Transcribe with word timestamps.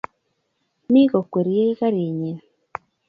Mi 0.91 1.01
kokwerie 1.11 1.63
karinyi 1.79 2.31